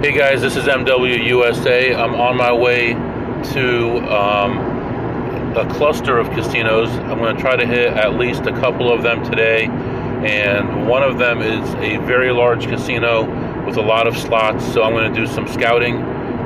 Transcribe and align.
Hey 0.00 0.16
guys, 0.16 0.40
this 0.40 0.54
is 0.54 0.66
MW 0.66 1.26
USA. 1.26 1.92
I'm 1.92 2.14
on 2.14 2.36
my 2.36 2.52
way 2.52 2.92
to 2.92 3.98
um, 4.08 5.56
a 5.56 5.68
cluster 5.74 6.20
of 6.20 6.30
casinos. 6.30 6.88
I'm 6.88 7.18
going 7.18 7.34
to 7.34 7.42
try 7.42 7.56
to 7.56 7.66
hit 7.66 7.88
at 7.94 8.14
least 8.14 8.42
a 8.42 8.52
couple 8.52 8.92
of 8.92 9.02
them 9.02 9.28
today, 9.28 9.64
and 9.64 10.86
one 10.86 11.02
of 11.02 11.18
them 11.18 11.42
is 11.42 11.68
a 11.74 11.96
very 12.06 12.30
large 12.30 12.66
casino 12.68 13.24
with 13.66 13.76
a 13.76 13.82
lot 13.82 14.06
of 14.06 14.16
slots. 14.16 14.64
So 14.72 14.84
I'm 14.84 14.92
going 14.92 15.12
to 15.12 15.20
do 15.20 15.26
some 15.26 15.48
scouting 15.48 15.96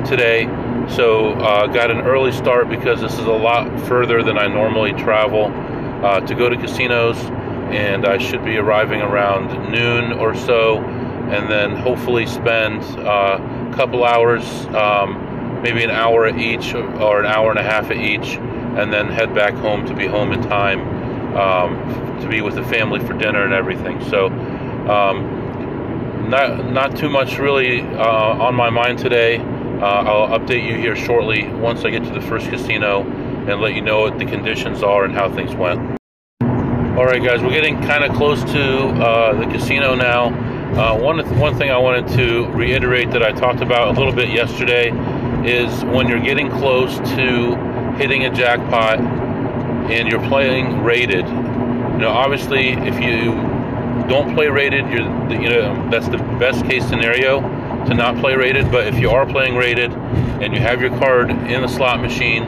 today. 0.06 0.44
So 0.88 1.34
uh, 1.34 1.66
got 1.66 1.90
an 1.90 1.98
early 1.98 2.32
start 2.32 2.70
because 2.70 3.02
this 3.02 3.12
is 3.12 3.26
a 3.26 3.32
lot 3.32 3.68
further 3.80 4.22
than 4.22 4.38
I 4.38 4.46
normally 4.46 4.94
travel 4.94 5.52
uh, 6.02 6.20
to 6.20 6.34
go 6.34 6.48
to 6.48 6.56
casinos, 6.56 7.18
and 7.70 8.06
I 8.06 8.16
should 8.16 8.46
be 8.46 8.56
arriving 8.56 9.02
around 9.02 9.70
noon 9.70 10.12
or 10.12 10.34
so 10.34 11.01
and 11.30 11.50
then 11.50 11.77
hopefully 11.77 12.27
spend 12.27 12.82
uh, 12.98 13.39
a 13.71 13.75
couple 13.75 14.04
hours, 14.04 14.45
um, 14.75 15.63
maybe 15.63 15.82
an 15.85 15.90
hour 15.90 16.26
at 16.26 16.39
each 16.39 16.75
or 16.75 17.21
an 17.21 17.26
hour 17.26 17.50
and 17.50 17.58
a 17.58 17.63
half 17.63 17.90
at 17.90 17.96
each, 17.96 18.36
and 18.36 18.93
then 18.93 19.08
head 19.08 19.35
back 19.35 19.54
home 19.54 19.86
to 19.86 19.94
be 19.94 20.07
home 20.07 20.32
in 20.32 20.43
time 20.43 20.80
um, 21.36 22.21
to 22.21 22.29
be 22.29 22.40
with 22.40 22.54
the 22.54 22.64
family 22.64 23.00
for 23.00 23.14
dinner 23.14 23.44
and 23.44 23.54
everything. 23.54 24.03
So, 24.11 24.27
um, 24.89 26.29
not 26.29 26.71
not 26.71 26.96
too 26.96 27.08
much 27.08 27.39
really 27.39 27.82
uh, 27.82 28.46
on 28.46 28.54
my 28.54 28.71
mind 28.71 28.99
today. 28.99 29.39
Uh, 29.39 30.04
I'll 30.04 30.39
update 30.39 30.64
you 30.64 30.77
here 30.77 30.94
shortly 30.94 31.49
once 31.49 31.85
I 31.85 31.91
get 31.91 32.05
to 32.05 32.11
the 32.11 32.20
first 32.20 32.48
casino 32.48 33.02
and 33.02 33.61
let 33.61 33.75
you 33.75 33.80
know 33.80 34.02
what 34.02 34.19
the 34.19 34.25
conditions 34.25 34.83
are 34.83 35.05
and 35.05 35.12
how 35.12 35.28
things 35.34 35.55
went. 35.56 35.98
All 36.97 37.05
right, 37.05 37.22
guys, 37.22 37.42
we're 37.42 37.50
getting 37.50 37.80
kind 37.83 38.05
of 38.05 38.14
close 38.16 38.44
to 38.44 38.86
uh, 39.02 39.34
the 39.41 39.47
casino 39.47 39.94
now. 39.94 40.28
Uh, 40.72 40.98
one 40.98 41.19
one 41.39 41.55
thing 41.58 41.70
I 41.70 41.77
wanted 41.77 42.08
to 42.17 42.47
reiterate 42.47 43.11
that 43.11 43.22
I 43.22 43.30
talked 43.30 43.61
about 43.61 43.94
a 43.94 43.98
little 43.98 44.14
bit 44.14 44.30
yesterday 44.30 44.89
is 45.47 45.84
when 45.84 46.08
you're 46.08 46.19
getting 46.19 46.50
close 46.50 46.96
to 46.96 47.56
hitting 47.98 48.24
a 48.24 48.30
jackpot 48.33 48.98
and 48.98 50.08
you're 50.08 50.27
playing 50.28 50.83
rated. 50.83 51.27
You 51.27 51.98
know, 51.98 52.08
obviously, 52.08 52.70
if 52.70 52.94
you 53.02 53.33
don't 54.08 54.34
play 54.34 54.48
rated, 54.48 54.88
you're 54.88 55.06
you 55.30 55.50
know 55.50 55.91
that's 55.91 56.08
the 56.08 56.16
best 56.41 56.64
case 56.64 56.89
scenario 56.89 57.42
to 57.84 57.92
not 57.92 58.16
play 58.16 58.34
rated. 58.34 58.72
But 58.72 58.86
if 58.86 58.98
you 58.98 59.11
are 59.11 59.27
playing 59.27 59.56
rated 59.56 59.92
and 59.92 60.55
you 60.55 60.61
have 60.61 60.80
your 60.80 60.96
card 60.98 61.28
in 61.28 61.61
the 61.61 61.68
slot 61.68 62.00
machine 62.00 62.44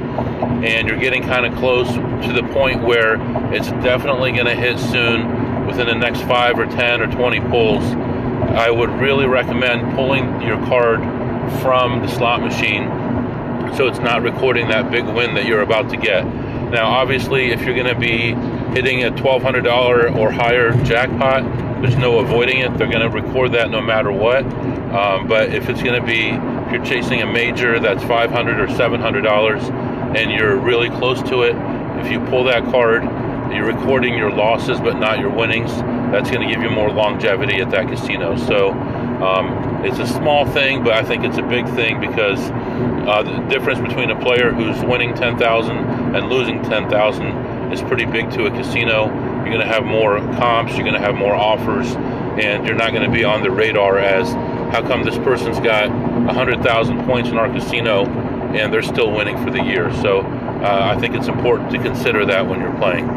and 0.64 0.88
you're 0.88 0.98
getting 0.98 1.22
kind 1.24 1.44
of 1.44 1.54
close 1.58 1.92
to 1.92 2.32
the 2.32 2.42
point 2.54 2.82
where 2.84 3.16
it's 3.52 3.68
definitely 3.84 4.32
going 4.32 4.46
to 4.46 4.54
hit 4.54 4.78
soon 4.78 5.66
within 5.66 5.88
the 5.88 5.94
next 5.94 6.22
five 6.22 6.58
or 6.58 6.64
ten 6.64 7.02
or 7.02 7.06
twenty 7.12 7.40
pulls 7.50 7.84
I 8.50 8.70
would 8.70 8.90
really 8.90 9.26
recommend 9.26 9.94
pulling 9.94 10.42
your 10.42 10.58
card 10.66 11.00
from 11.60 12.02
the 12.02 12.08
slot 12.08 12.40
machine 12.40 12.88
so 13.76 13.88
it's 13.88 13.98
not 13.98 14.22
recording 14.22 14.68
that 14.68 14.90
big 14.90 15.04
win 15.04 15.34
that 15.34 15.46
you're 15.46 15.62
about 15.62 15.90
to 15.90 15.96
get. 15.96 16.24
Now, 16.24 16.90
obviously, 16.90 17.50
if 17.50 17.62
you're 17.62 17.74
going 17.74 17.92
to 17.92 17.98
be 17.98 18.34
hitting 18.74 19.04
a 19.04 19.10
$1,200 19.10 20.16
or 20.16 20.30
higher 20.30 20.72
jackpot, 20.84 21.42
there's 21.82 21.96
no 21.96 22.20
avoiding 22.20 22.58
it. 22.58 22.76
They're 22.78 22.90
going 22.90 23.00
to 23.00 23.10
record 23.10 23.52
that 23.52 23.70
no 23.70 23.80
matter 23.80 24.12
what. 24.12 24.44
Um, 24.44 25.26
but 25.26 25.52
if 25.54 25.68
it's 25.68 25.82
going 25.82 26.00
to 26.00 26.06
be, 26.06 26.28
if 26.28 26.72
you're 26.72 26.84
chasing 26.84 27.22
a 27.22 27.26
major 27.26 27.80
that's 27.80 28.02
500 28.04 28.60
or 28.60 28.66
$700 28.68 30.16
and 30.16 30.30
you're 30.30 30.56
really 30.56 30.88
close 30.88 31.20
to 31.22 31.42
it, 31.42 31.56
if 32.04 32.12
you 32.12 32.20
pull 32.26 32.44
that 32.44 32.64
card, 32.64 33.02
you're 33.52 33.66
recording 33.66 34.16
your 34.16 34.30
losses 34.30 34.80
but 34.80 34.98
not 34.98 35.18
your 35.18 35.30
winnings. 35.30 35.70
That's 36.12 36.30
going 36.30 36.46
to 36.46 36.52
give 36.52 36.62
you 36.62 36.70
more 36.70 36.90
longevity 36.90 37.60
at 37.60 37.70
that 37.70 37.88
casino. 37.88 38.36
So 38.36 38.70
um, 38.70 39.84
it's 39.84 39.98
a 39.98 40.06
small 40.06 40.46
thing, 40.46 40.84
but 40.84 40.92
I 40.92 41.02
think 41.02 41.24
it's 41.24 41.38
a 41.38 41.42
big 41.42 41.66
thing 41.70 42.00
because 42.00 42.38
uh, 43.08 43.22
the 43.22 43.38
difference 43.48 43.80
between 43.80 44.10
a 44.10 44.20
player 44.20 44.52
who's 44.52 44.82
winning 44.84 45.14
10,000 45.14 45.76
and 45.76 46.28
losing 46.28 46.62
10,000 46.62 47.72
is 47.72 47.82
pretty 47.82 48.04
big 48.04 48.30
to 48.32 48.46
a 48.46 48.50
casino. 48.50 49.06
You're 49.06 49.52
going 49.52 49.60
to 49.60 49.66
have 49.66 49.84
more 49.84 50.18
comps, 50.36 50.74
you're 50.74 50.86
going 50.86 50.94
to 50.94 51.00
have 51.00 51.14
more 51.14 51.34
offers, 51.34 51.94
and 52.42 52.66
you're 52.66 52.76
not 52.76 52.92
going 52.92 53.08
to 53.08 53.14
be 53.14 53.24
on 53.24 53.42
the 53.42 53.50
radar 53.50 53.98
as 53.98 54.30
how 54.72 54.82
come 54.86 55.04
this 55.04 55.18
person's 55.18 55.60
got 55.60 55.90
100,000 55.90 57.04
points 57.04 57.30
in 57.30 57.36
our 57.36 57.52
casino 57.52 58.06
and 58.54 58.72
they're 58.72 58.82
still 58.82 59.10
winning 59.10 59.36
for 59.44 59.50
the 59.50 59.62
year. 59.62 59.92
So 60.02 60.20
uh, 60.20 60.94
I 60.96 60.98
think 61.00 61.14
it's 61.14 61.28
important 61.28 61.70
to 61.72 61.78
consider 61.78 62.24
that 62.26 62.46
when 62.46 62.60
you're 62.60 62.76
playing. 62.78 63.16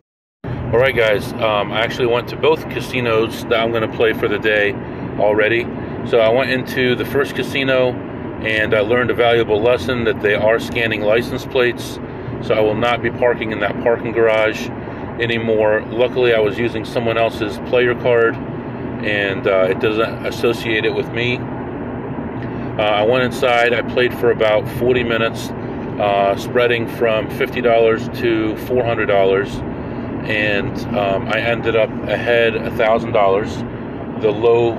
All 0.74 0.80
right, 0.80 0.94
guys, 0.94 1.32
um, 1.32 1.72
I 1.72 1.80
actually 1.80 2.08
went 2.08 2.28
to 2.28 2.36
both 2.36 2.70
casinos 2.70 3.44
that 3.44 3.54
I'm 3.54 3.72
going 3.72 3.90
to 3.90 3.96
play 3.96 4.12
for 4.12 4.28
the 4.28 4.38
day 4.38 4.74
already. 5.18 5.64
So 6.10 6.20
I 6.20 6.28
went 6.28 6.50
into 6.50 6.94
the 6.94 7.06
first 7.06 7.36
casino 7.36 7.94
and 8.44 8.74
I 8.74 8.82
learned 8.82 9.10
a 9.10 9.14
valuable 9.14 9.62
lesson 9.62 10.04
that 10.04 10.20
they 10.20 10.36
are 10.36 10.60
scanning 10.60 11.04
license 11.04 11.46
plates. 11.46 12.02
So 12.42 12.54
I 12.54 12.60
will 12.60 12.76
not 12.76 13.02
be 13.02 13.10
parking 13.10 13.54
in 13.54 13.62
that 13.62 13.82
parking 13.82 14.12
garage 14.12 14.68
anymore. 15.22 15.84
Luckily, 15.84 16.34
I 16.34 16.40
was 16.40 16.60
using 16.60 16.84
someone 16.84 17.18
else's 17.18 17.60
player 17.70 17.96
card 17.96 18.36
and 18.36 19.48
uh, 19.48 19.68
it 19.70 19.80
doesn't 19.80 20.26
associate 20.26 20.84
it 20.84 20.94
with 20.94 21.10
me. 21.14 21.38
Uh, 21.38 22.82
I 22.82 23.04
went 23.04 23.24
inside, 23.24 23.72
I 23.74 23.84
played 23.84 24.14
for 24.14 24.32
about 24.32 24.68
40 24.68 25.04
minutes, 25.06 25.48
uh, 25.48 26.36
spreading 26.36 26.90
from 26.90 27.30
$50 27.30 28.20
to 28.20 28.54
$400 28.66 29.77
and 30.28 30.78
um, 30.98 31.30
I 31.30 31.40
ended 31.40 31.78
up 31.78 31.90
ahead 31.90 32.54
thousand 32.74 33.14
dollars. 33.14 33.56
The 34.22 34.30
low 34.30 34.76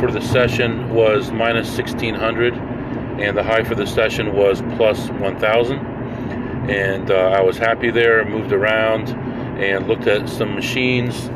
for 0.00 0.10
the 0.10 0.22
session 0.22 0.94
was 0.94 1.30
minus 1.30 1.74
sixteen 1.74 2.14
hundred, 2.14 2.54
and 2.54 3.36
the 3.36 3.42
high 3.42 3.62
for 3.62 3.74
the 3.74 3.86
session 3.86 4.34
was 4.34 4.62
plus 4.76 5.10
one 5.10 5.38
thousand. 5.38 5.80
And 6.70 7.10
uh, 7.10 7.14
I 7.14 7.42
was 7.42 7.58
happy 7.58 7.90
there. 7.90 8.24
Moved 8.24 8.52
around 8.52 9.10
and 9.60 9.86
looked 9.86 10.06
at 10.06 10.28
some 10.28 10.54
machines 10.54 11.28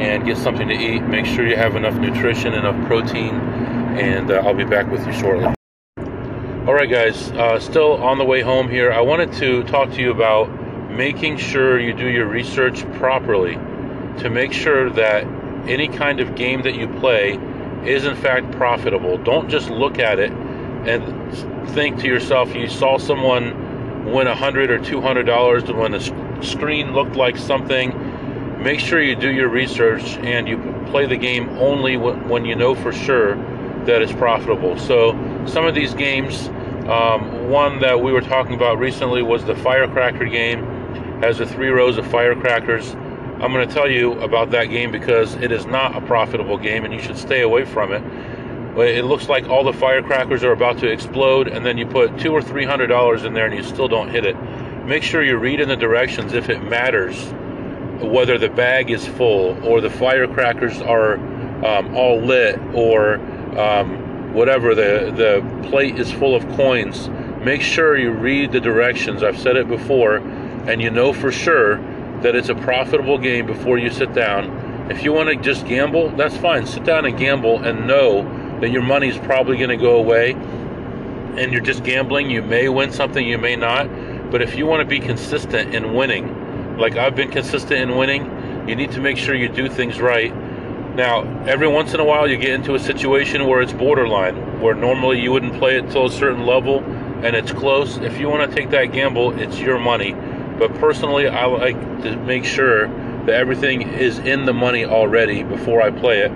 and 0.00 0.24
get 0.24 0.36
something 0.36 0.68
to 0.68 0.74
eat. 0.74 1.00
Make 1.00 1.26
sure 1.26 1.46
you 1.46 1.56
have 1.56 1.76
enough 1.76 1.94
nutrition, 1.94 2.54
enough 2.54 2.86
protein, 2.86 3.34
and 3.98 4.30
uh, 4.30 4.42
I'll 4.44 4.54
be 4.54 4.64
back 4.64 4.90
with 4.90 5.06
you 5.06 5.12
shortly. 5.12 5.54
All 6.66 6.74
right, 6.74 6.88
guys, 6.88 7.30
uh, 7.32 7.58
still 7.58 7.94
on 7.94 8.18
the 8.18 8.24
way 8.24 8.40
home 8.40 8.70
here. 8.70 8.92
I 8.92 9.00
wanted 9.00 9.32
to 9.34 9.64
talk 9.64 9.90
to 9.92 10.00
you 10.00 10.12
about 10.12 10.48
making 10.90 11.38
sure 11.38 11.80
you 11.80 11.92
do 11.92 12.06
your 12.06 12.26
research 12.26 12.84
properly 12.92 13.54
to 14.18 14.30
make 14.30 14.52
sure 14.52 14.90
that 14.90 15.24
any 15.66 15.88
kind 15.88 16.20
of 16.20 16.34
game 16.34 16.62
that 16.62 16.74
you 16.74 16.86
play 17.00 17.38
is 17.86 18.04
in 18.04 18.16
fact 18.16 18.50
profitable. 18.52 19.18
Don't 19.18 19.48
just 19.48 19.70
look 19.70 19.98
at 19.98 20.18
it 20.18 20.32
and 20.32 21.70
think 21.70 22.00
to 22.00 22.06
yourself 22.06 22.54
you 22.54 22.68
saw 22.68 22.98
someone 22.98 24.04
win 24.12 24.26
a 24.26 24.34
hundred 24.34 24.70
or 24.70 24.78
two 24.78 25.00
hundred 25.00 25.24
dollars 25.24 25.64
when 25.70 25.92
the 25.92 26.00
screen 26.42 26.92
looked 26.92 27.16
like 27.16 27.36
something. 27.36 28.62
Make 28.62 28.80
sure 28.80 29.02
you 29.02 29.16
do 29.16 29.32
your 29.32 29.48
research 29.48 30.02
and 30.18 30.48
you 30.48 30.58
play 30.90 31.06
the 31.06 31.16
game 31.16 31.48
only 31.58 31.96
when 31.96 32.44
you 32.44 32.54
know 32.54 32.74
for 32.74 32.92
sure 32.92 33.36
that 33.86 34.02
it's 34.02 34.12
profitable. 34.12 34.78
So 34.78 35.12
some 35.46 35.66
of 35.66 35.74
these 35.74 35.94
games, 35.94 36.48
um, 36.88 37.48
one 37.50 37.80
that 37.80 38.00
we 38.00 38.12
were 38.12 38.20
talking 38.20 38.54
about 38.54 38.78
recently 38.78 39.22
was 39.22 39.44
the 39.44 39.56
Firecracker 39.56 40.26
game. 40.26 40.64
Has 41.22 41.38
the 41.38 41.46
three 41.46 41.68
rows 41.68 41.98
of 41.98 42.06
firecrackers 42.08 42.96
I'm 43.42 43.52
going 43.52 43.66
to 43.66 43.74
tell 43.74 43.90
you 43.90 44.12
about 44.20 44.52
that 44.52 44.66
game 44.66 44.92
because 44.92 45.34
it 45.34 45.50
is 45.50 45.66
not 45.66 45.96
a 45.96 46.00
profitable 46.00 46.56
game 46.56 46.84
and 46.84 46.94
you 46.94 47.02
should 47.02 47.18
stay 47.18 47.40
away 47.40 47.64
from 47.64 47.92
it. 47.92 48.00
It 48.78 49.04
looks 49.04 49.28
like 49.28 49.48
all 49.48 49.64
the 49.64 49.72
firecrackers 49.72 50.44
are 50.44 50.52
about 50.52 50.78
to 50.78 50.86
explode, 50.86 51.48
and 51.48 51.66
then 51.66 51.76
you 51.76 51.84
put 51.84 52.20
two 52.20 52.32
or 52.32 52.40
three 52.40 52.64
hundred 52.64 52.86
dollars 52.86 53.24
in 53.24 53.34
there 53.34 53.46
and 53.46 53.54
you 53.54 53.64
still 53.64 53.88
don't 53.88 54.10
hit 54.10 54.24
it. 54.24 54.36
Make 54.86 55.02
sure 55.02 55.24
you 55.24 55.38
read 55.38 55.58
in 55.58 55.68
the 55.68 55.76
directions 55.76 56.34
if 56.34 56.48
it 56.50 56.62
matters 56.62 57.16
whether 58.00 58.38
the 58.38 58.48
bag 58.48 58.92
is 58.92 59.06
full 59.06 59.58
or 59.66 59.80
the 59.80 59.90
firecrackers 59.90 60.80
are 60.80 61.14
um, 61.66 61.96
all 61.96 62.20
lit 62.20 62.60
or 62.72 63.16
um, 63.58 64.32
whatever 64.34 64.72
the 64.76 65.12
the 65.16 65.68
plate 65.68 65.98
is 65.98 66.12
full 66.12 66.36
of 66.36 66.48
coins. 66.50 67.08
Make 67.44 67.60
sure 67.60 67.98
you 67.98 68.12
read 68.12 68.52
the 68.52 68.60
directions. 68.60 69.24
I've 69.24 69.38
said 69.38 69.56
it 69.56 69.66
before, 69.66 70.18
and 70.68 70.80
you 70.80 70.90
know 70.90 71.12
for 71.12 71.32
sure 71.32 71.80
that 72.22 72.34
it's 72.36 72.48
a 72.48 72.54
profitable 72.54 73.18
game 73.18 73.46
before 73.46 73.78
you 73.78 73.90
sit 73.90 74.12
down. 74.14 74.90
If 74.90 75.04
you 75.04 75.12
want 75.12 75.28
to 75.28 75.36
just 75.36 75.66
gamble, 75.66 76.10
that's 76.10 76.36
fine. 76.36 76.66
Sit 76.66 76.84
down 76.84 77.06
and 77.06 77.16
gamble 77.18 77.62
and 77.62 77.86
know 77.86 78.22
that 78.60 78.70
your 78.70 78.82
money's 78.82 79.18
probably 79.18 79.56
going 79.56 79.70
to 79.70 79.76
go 79.76 79.96
away 79.96 80.32
and 80.32 81.52
you're 81.52 81.62
just 81.62 81.84
gambling. 81.84 82.30
You 82.30 82.42
may 82.42 82.68
win 82.68 82.92
something, 82.92 83.26
you 83.26 83.38
may 83.38 83.56
not. 83.56 83.88
But 84.30 84.42
if 84.42 84.56
you 84.56 84.66
want 84.66 84.80
to 84.80 84.86
be 84.86 85.00
consistent 85.00 85.74
in 85.74 85.94
winning, 85.94 86.76
like 86.78 86.96
I've 86.96 87.14
been 87.14 87.30
consistent 87.30 87.80
in 87.80 87.96
winning, 87.96 88.68
you 88.68 88.76
need 88.76 88.92
to 88.92 89.00
make 89.00 89.16
sure 89.16 89.34
you 89.34 89.48
do 89.48 89.68
things 89.68 90.00
right. 90.00 90.34
Now, 90.94 91.22
every 91.46 91.68
once 91.68 91.94
in 91.94 92.00
a 92.00 92.04
while, 92.04 92.28
you 92.28 92.36
get 92.36 92.50
into 92.50 92.74
a 92.74 92.78
situation 92.78 93.46
where 93.46 93.62
it's 93.62 93.72
borderline, 93.72 94.60
where 94.60 94.74
normally 94.74 95.20
you 95.20 95.32
wouldn't 95.32 95.54
play 95.58 95.76
it 95.78 95.90
till 95.90 96.06
a 96.06 96.10
certain 96.10 96.44
level 96.44 96.80
and 97.24 97.36
it's 97.36 97.52
close. 97.52 97.96
If 97.98 98.18
you 98.18 98.28
want 98.28 98.50
to 98.50 98.54
take 98.54 98.70
that 98.70 98.86
gamble, 98.86 99.38
it's 99.38 99.58
your 99.58 99.78
money 99.78 100.14
but 100.58 100.74
personally, 100.74 101.28
I 101.28 101.46
like 101.46 101.80
to 102.02 102.16
make 102.16 102.44
sure 102.44 102.88
that 103.26 103.34
everything 103.34 103.82
is 103.82 104.18
in 104.18 104.46
the 104.46 104.52
money 104.52 104.84
already 104.84 105.42
before 105.42 105.80
I 105.82 105.90
play 105.90 106.20
it. 106.20 106.32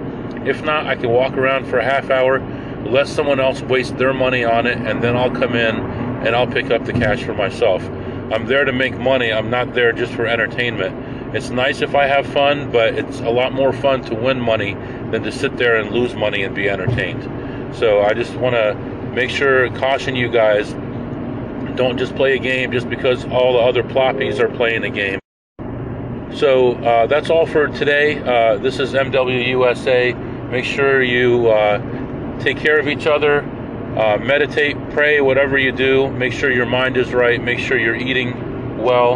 If 0.47 0.63
not, 0.65 0.87
I 0.87 0.95
can 0.95 1.11
walk 1.11 1.35
around 1.35 1.67
for 1.67 1.79
a 1.79 1.85
half 1.85 2.11
hour, 2.11 2.41
let 2.87 3.09
someone 3.09 3.41
else 3.41 3.63
waste 3.63 3.97
their 3.99 4.15
money 4.15 4.45
on 4.45 4.67
it, 4.67 4.79
and 4.79 5.03
then 5.03 5.17
I'll 5.17 5.31
come 5.31 5.57
in 5.57 5.77
and 5.77 6.37
I'll 6.37 6.47
pick 6.47 6.71
up 6.71 6.85
the 6.85 6.93
cash 6.93 7.25
for 7.25 7.35
myself. 7.35 7.83
I'm 8.33 8.47
there 8.47 8.65
to 8.65 8.73
make 8.73 8.97
money, 8.99 9.33
I'm 9.33 9.51
not 9.51 9.75
there 9.75 9.93
just 9.93 10.13
for 10.13 10.27
entertainment. 10.27 11.35
It's 11.35 11.51
nice 11.51 11.83
if 11.83 11.95
I 11.95 12.07
have 12.07 12.27
fun, 12.27 12.71
but 12.71 12.95
it's 12.95 13.21
a 13.21 13.31
lot 13.31 13.53
more 13.53 13.73
fun 13.73 14.03
to 14.05 14.15
win 14.15 14.41
money 14.41 14.75
than 15.11 15.23
to 15.25 15.33
sit 15.33 15.57
there 15.57 15.77
and 15.77 15.91
lose 15.91 16.15
money 16.15 16.43
and 16.43 16.55
be 16.55 16.69
entertained. 16.69 17.75
So 17.75 18.03
I 18.03 18.15
just 18.15 18.35
want 18.37 18.55
to 18.55 18.75
make 19.13 19.31
sure, 19.31 19.69
caution 19.71 20.15
you 20.15 20.29
guys 20.29 20.75
don't 21.77 21.99
just 21.99 22.17
play 22.17 22.35
a 22.35 22.39
game 22.39 22.73
just 22.73 22.89
because 22.89 23.25
all 23.27 23.53
the 23.53 23.59
other 23.59 23.83
ploppies 23.83 24.41
are 24.41 24.49
playing 24.49 24.85
a 24.85 24.91
game. 24.91 25.19
So 26.35 26.75
uh, 26.75 27.07
that's 27.07 27.31
all 27.31 27.47
for 27.47 27.69
today. 27.69 28.21
Uh, 28.21 28.59
this 28.59 28.79
is 28.79 28.93
MWUSA. 28.93 30.51
Make 30.51 30.65
sure 30.65 31.03
you 31.03 31.49
uh, 31.49 32.39
take 32.41 32.59
care 32.59 32.79
of 32.79 32.89
each 32.89 33.07
other, 33.07 33.41
uh, 33.97 34.19
meditate, 34.19 34.77
pray, 34.91 35.21
whatever 35.21 35.59
you 35.59 35.73
do. 35.73 36.09
Make 36.11 36.33
sure 36.33 36.53
your 36.53 36.67
mind 36.67 36.97
is 36.97 37.13
right. 37.15 37.43
Make 37.43 37.59
sure 37.59 37.79
you're 37.79 37.97
eating 37.97 38.79
well 38.79 39.15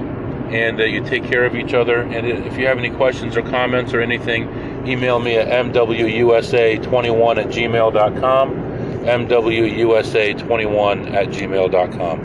and 0.50 0.78
that 0.80 0.90
you 0.90 1.04
take 1.04 1.24
care 1.24 1.44
of 1.44 1.54
each 1.54 1.74
other. 1.74 2.00
And 2.00 2.26
if 2.26 2.58
you 2.58 2.66
have 2.66 2.78
any 2.78 2.90
questions 2.90 3.36
or 3.36 3.42
comments 3.42 3.94
or 3.94 4.00
anything, 4.00 4.48
email 4.86 5.20
me 5.20 5.36
at 5.36 5.46
MWUSA21 5.66 7.36
at 7.36 7.48
gmail.com. 7.48 8.70
MWUSA21 9.00 11.14
at 11.14 11.28
gmail.com. 11.28 12.18